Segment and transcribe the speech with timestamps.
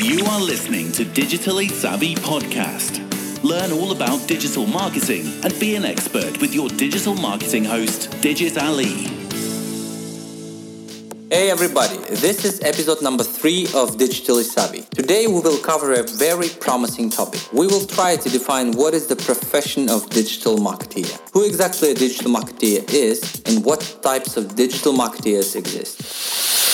[0.00, 3.02] You are listening to Digitally Savvy Podcast.
[3.42, 8.56] Learn all about digital marketing and be an expert with your digital marketing host, Digit
[8.62, 8.94] Ali.
[11.30, 14.82] Hey everybody, this is episode number three of Digitally Savvy.
[14.82, 17.40] Today we will cover a very promising topic.
[17.52, 21.94] We will try to define what is the profession of digital marketeer, who exactly a
[21.94, 26.67] digital marketeer is, and what types of digital marketeers exist.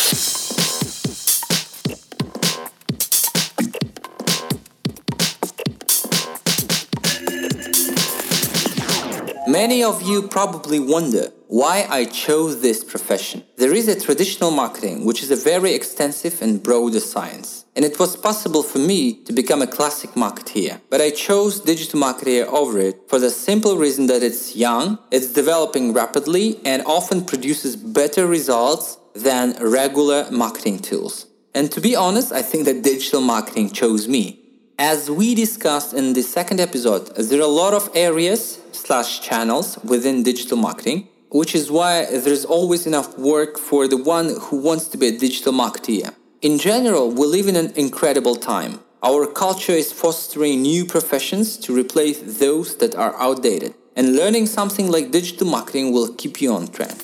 [9.55, 13.45] Many of you probably wonder why I chose this profession.
[13.57, 17.65] There is a traditional marketing, which is a very extensive and broader science.
[17.77, 20.81] And it was possible for me to become a classic marketeer.
[20.91, 25.33] But I chose digital marketeer over it for the simple reason that it's young, it's
[25.33, 31.27] developing rapidly, and often produces better results than regular marketing tools.
[31.55, 34.44] And to be honest, I think that digital marketing chose me.
[34.79, 39.79] As we discussed in the second episode, there are a lot of areas slash channels
[39.85, 44.87] within digital marketing which is why there's always enough work for the one who wants
[44.87, 46.15] to be a digital marketeer.
[46.43, 48.79] In general, we live in an incredible time.
[49.03, 54.89] Our culture is fostering new professions to replace those that are outdated, and learning something
[54.93, 57.03] like digital marketing will keep you on trend.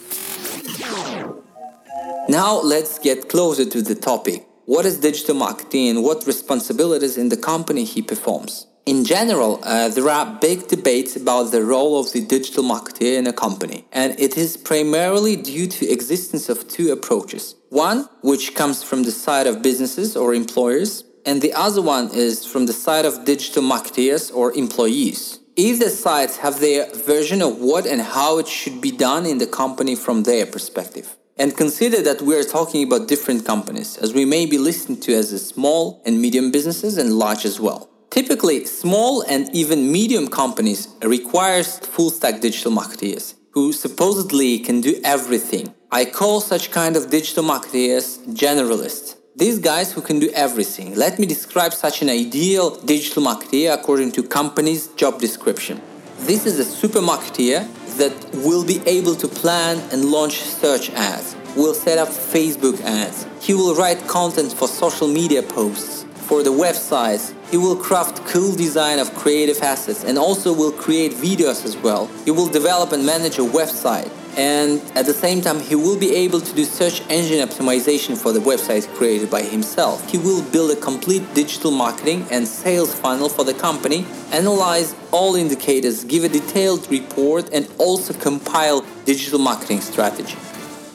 [2.28, 4.46] Now, let's get closer to the topic.
[4.70, 8.68] What is digital marketing what responsibilities in the company he performs?
[8.86, 13.26] In general, uh, there are big debates about the role of the digital marketer in
[13.26, 17.56] a company, and it is primarily due to existence of two approaches.
[17.70, 22.46] One, which comes from the side of businesses or employers, and the other one is
[22.46, 25.40] from the side of digital marketeers or employees.
[25.56, 29.48] Either sides have their version of what and how it should be done in the
[29.48, 31.16] company from their perspective.
[31.40, 35.14] And consider that we are talking about different companies, as we may be listened to
[35.14, 37.88] as small and medium businesses and large as well.
[38.10, 45.00] Typically, small and even medium companies requires full stack digital marketeers who supposedly can do
[45.02, 45.74] everything.
[45.90, 49.16] I call such kind of digital marketeers generalists.
[49.34, 50.94] These guys who can do everything.
[50.94, 55.80] Let me describe such an ideal digital marketeer according to company's job description.
[56.26, 57.66] This is a super marketeer
[57.96, 58.12] that
[58.44, 63.26] will be able to plan and launch search ads, will set up Facebook ads.
[63.40, 68.54] He will write content for social media posts, for the websites, he will craft cool
[68.54, 72.06] design of creative assets and also will create videos as well.
[72.24, 74.12] He will develop and manage a website.
[74.36, 78.32] And at the same time, he will be able to do search engine optimization for
[78.32, 80.08] the websites created by himself.
[80.10, 85.34] He will build a complete digital marketing and sales funnel for the company, analyze all
[85.34, 90.36] indicators, give a detailed report, and also compile digital marketing strategy.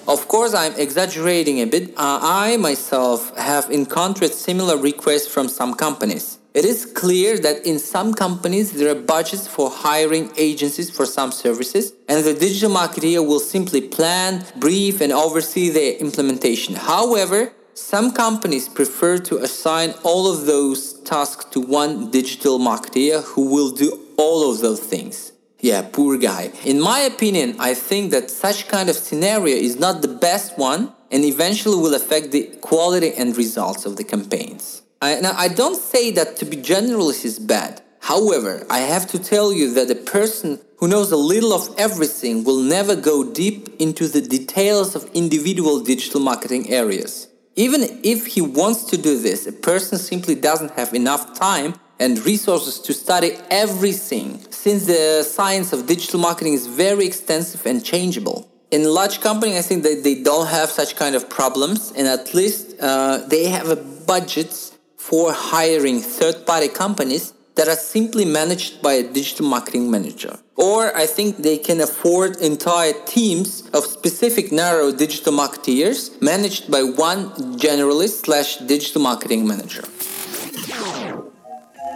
[0.08, 1.90] Of course, I'm exaggerating a bit.
[1.98, 6.38] Uh, I myself have encountered similar requests from some companies.
[6.56, 11.34] It is clear that in some companies there are budgets for hiring agencies for some
[11.34, 16.76] services, and the digital marketer will simply plan, brief, and oversee their implementation.
[16.76, 23.54] However, some companies prefer to assign all of those tasks to one digital marketer who
[23.54, 25.34] will do all of those things.
[25.60, 26.54] Yeah, poor guy.
[26.64, 30.94] In my opinion, I think that such kind of scenario is not the best one
[31.12, 34.84] and eventually will affect the quality and results of the campaigns.
[35.02, 37.82] I, now, I don't say that to be generalist is bad.
[38.00, 42.44] However, I have to tell you that a person who knows a little of everything
[42.44, 47.28] will never go deep into the details of individual digital marketing areas.
[47.56, 52.24] Even if he wants to do this, a person simply doesn't have enough time and
[52.26, 58.52] resources to study everything, since the science of digital marketing is very extensive and changeable.
[58.72, 62.34] In large companies, I think that they don't have such kind of problems, and at
[62.34, 64.75] least uh, they have a budgets
[65.08, 70.40] for hiring third-party companies that are simply managed by a digital marketing manager.
[70.56, 76.82] Or I think they can afford entire teams of specific narrow digital marketeers managed by
[76.82, 77.30] one
[77.66, 79.84] generalist slash digital marketing manager.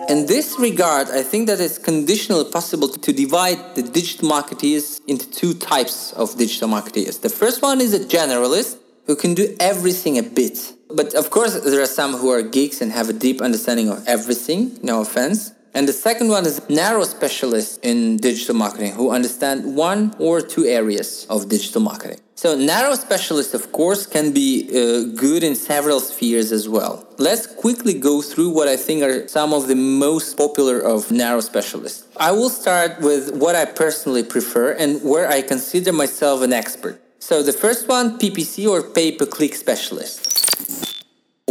[0.08, 5.28] In this regard, I think that it's conditionally possible to divide the digital marketeers into
[5.32, 7.22] two types of digital marketeers.
[7.22, 8.78] The first one is a generalist
[9.08, 10.74] who can do everything a bit.
[10.90, 14.08] But of course, there are some who are geeks and have a deep understanding of
[14.08, 15.54] everything, no offense.
[15.74, 20.66] And the second one is narrow specialists in digital marketing who understand one or two
[20.66, 22.20] areas of digital marketing.
[22.34, 27.06] So narrow specialists, of course, can be uh, good in several spheres as well.
[27.18, 31.42] Let's quickly go through what I think are some of the most popular of narrow
[31.42, 32.08] specialists.
[32.18, 37.00] I will start with what I personally prefer and where I consider myself an expert.
[37.20, 40.39] So the first one, PPC or pay-per-click specialist.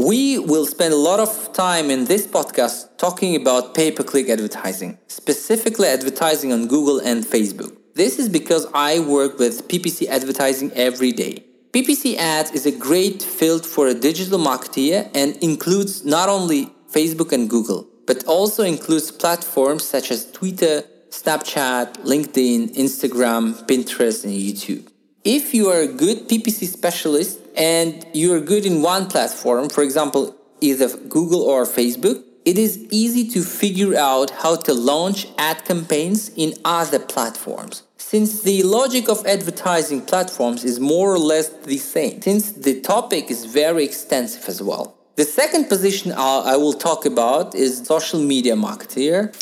[0.09, 4.31] We will spend a lot of time in this podcast talking about pay per click
[4.31, 7.77] advertising, specifically advertising on Google and Facebook.
[7.95, 11.45] This is because I work with PPC advertising every day.
[11.73, 17.31] PPC ads is a great field for a digital marketer and includes not only Facebook
[17.31, 24.89] and Google, but also includes platforms such as Twitter, Snapchat, LinkedIn, Instagram, Pinterest, and YouTube.
[25.25, 30.37] If you are a good PPC specialist and you're good in one platform, for example,
[30.61, 36.31] either Google or Facebook, it is easy to figure out how to launch ad campaigns
[36.37, 37.83] in other platforms.
[37.97, 43.29] Since the logic of advertising platforms is more or less the same, since the topic
[43.29, 44.97] is very extensive as well.
[45.17, 49.35] The second position I will talk about is social media marketer.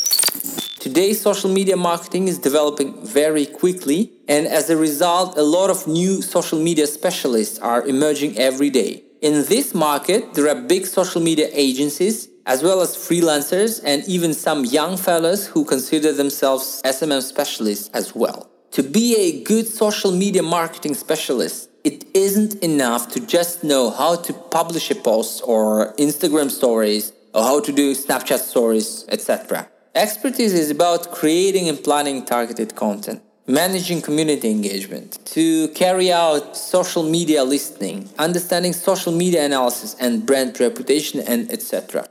[0.87, 5.85] Today, social media marketing is developing very quickly, and as a result, a lot of
[5.85, 9.03] new social media specialists are emerging every day.
[9.21, 14.33] In this market, there are big social media agencies, as well as freelancers, and even
[14.33, 18.49] some young fellows who consider themselves SMM specialists as well.
[18.71, 24.15] To be a good social media marketing specialist, it isn't enough to just know how
[24.15, 29.67] to publish a post or Instagram stories or how to do Snapchat stories, etc.
[29.97, 37.01] Expertise is about creating and planning targeted content, managing community engagement, to carry out social
[37.01, 42.07] media listening, understanding social media analysis and brand reputation, and etc.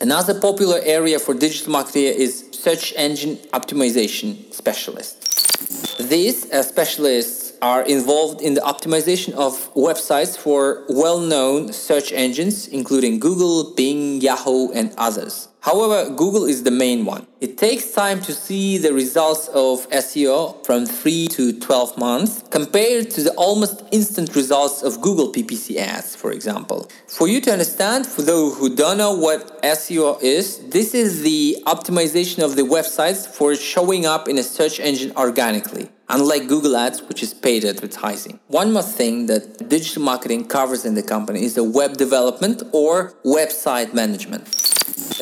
[0.00, 5.96] Another popular area for digital marketing is search engine optimization specialists.
[6.08, 12.66] These uh, specialists are involved in the optimization of websites for well known search engines,
[12.66, 15.47] including Google, Bing, Yahoo, and others.
[15.60, 17.26] However, Google is the main one.
[17.40, 23.10] It takes time to see the results of SEO from 3 to 12 months compared
[23.10, 26.88] to the almost instant results of Google PPC ads, for example.
[27.08, 31.56] For you to understand, for those who don't know what SEO is, this is the
[31.66, 37.02] optimization of the websites for showing up in a search engine organically unlike Google Ads,
[37.02, 38.40] which is paid advertising.
[38.46, 43.12] One more thing that digital marketing covers in the company is the web development or
[43.26, 44.48] website management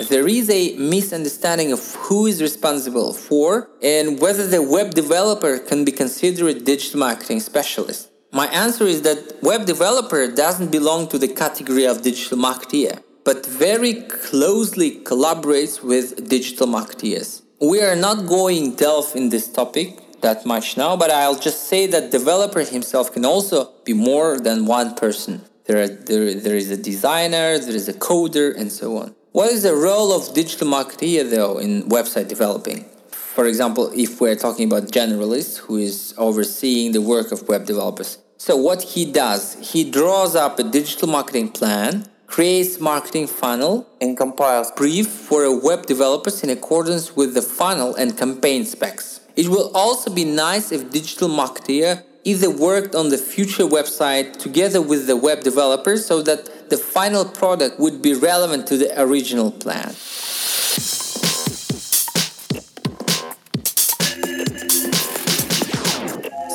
[0.09, 5.85] there is a misunderstanding of who is responsible for and whether the web developer can
[5.85, 8.11] be considered a digital marketing specialist.
[8.33, 13.47] My answer is that web developer doesn't belong to the category of digital marketer, but
[13.47, 17.43] very closely collaborates with digital marketeers.
[17.61, 21.87] We are not going delve in this topic that much now, but I'll just say
[21.87, 25.43] that developer himself can also be more than one person.
[25.65, 29.15] There, are, there, there is a designer, there is a coder, and so on.
[29.37, 32.87] What is the role of digital marketer though in website developing?
[33.11, 38.17] For example, if we're talking about generalist who is overseeing the work of web developers.
[38.39, 44.17] So what he does, he draws up a digital marketing plan, creates marketing funnel and
[44.17, 49.21] compiles brief for a web developers in accordance with the funnel and campaign specs.
[49.37, 54.83] It will also be nice if digital marketer either worked on the future website together
[54.83, 59.53] with the web developer so that the final product would be relevant to the original
[59.53, 59.93] plan.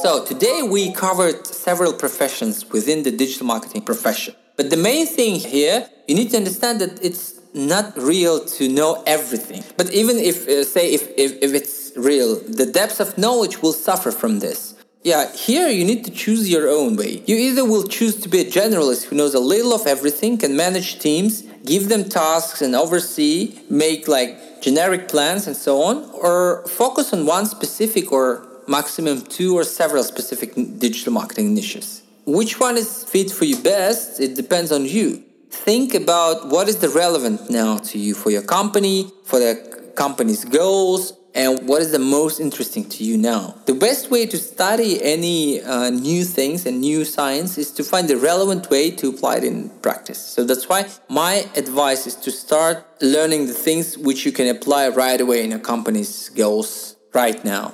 [0.04, 4.36] So today we covered several professions within the digital marketing profession.
[4.58, 9.04] But the main thing here, you need to understand that it's not real to know
[9.08, 9.64] everything.
[9.78, 13.74] But even if, uh, say, if, if, if it's real, the depth of knowledge will
[13.74, 14.76] suffer from this.
[15.04, 17.24] Yeah, here you need to choose your own way.
[17.26, 20.56] You either will choose to be a generalist who knows a little of everything, can
[20.56, 26.68] manage teams, give them tasks and oversee, make like generic plans and so on, or
[26.68, 32.04] focus on one specific or maximum two or several specific digital marketing niches.
[32.28, 34.20] Which one is fit for you best?
[34.20, 35.24] It depends on you.
[35.50, 40.46] Think about what is the relevant now to you for your company, for the company's
[40.46, 43.56] goals, and what is the most interesting to you now.
[43.66, 48.08] The best way to study any uh, new things and new science is to find
[48.08, 50.20] the relevant way to apply it in practice.
[50.20, 54.90] So that's why my advice is to start learning the things which you can apply
[54.90, 57.74] right away in a company's goals right now.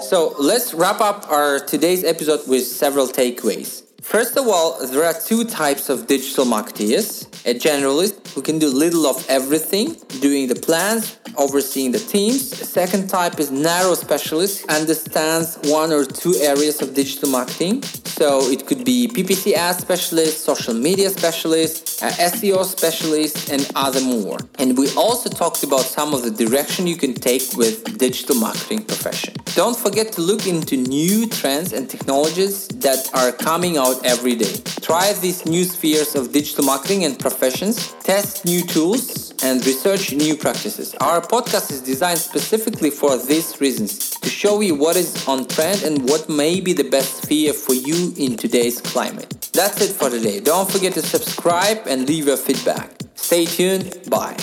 [0.00, 3.84] So let's wrap up our today's episode with several takeaways.
[4.02, 8.68] First of all, there are two types of digital marketeers a generalist who can do
[8.68, 12.40] little of everything, doing the plans, overseeing the teams.
[12.68, 17.82] Second type is narrow specialist, understands one or two areas of digital marketing.
[17.82, 24.00] So it could be PPC ad specialist, social media specialist, uh, SEO specialist, and other
[24.00, 24.38] more.
[24.58, 28.84] And we also talked about some of the direction you can take with digital marketing
[28.84, 29.34] profession.
[29.54, 34.54] Don't forget to look into new trends and technologies that are coming out every day.
[34.80, 40.36] Try these new spheres of digital marketing and professions, test new tools, and research new
[40.36, 40.94] practices.
[41.00, 45.82] Our podcast is designed specifically for these reasons to show you what is on trend
[45.82, 49.50] and what may be the best sphere for you in today's climate.
[49.52, 50.40] That's it for today.
[50.40, 52.92] Don't forget to subscribe and leave your feedback.
[53.16, 53.98] Stay tuned.
[54.08, 54.36] Bye.